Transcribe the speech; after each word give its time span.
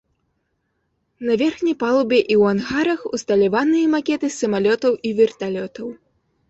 На 1.27 1.33
верхняй 1.41 1.75
палубе 1.85 2.19
і 2.21 2.35
ў 2.41 2.55
ангарах 2.55 2.99
усталяваныя 3.19 3.85
макеты 3.93 4.27
самалётаў 4.41 4.93
і 5.11 5.15
верталётаў. 5.23 5.87